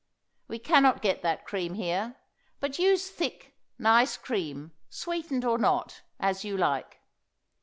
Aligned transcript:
We 0.47 0.57
can 0.57 0.81
not 0.81 1.03
get 1.03 1.21
that 1.21 1.45
cream 1.45 1.75
here, 1.75 2.15
but 2.59 2.79
use 2.79 3.11
thick, 3.11 3.53
nice 3.77 4.17
cream, 4.17 4.71
sweetened 4.89 5.45
or 5.45 5.59
not, 5.59 6.01
as 6.19 6.43
you 6.43 6.57
like. 6.57 6.99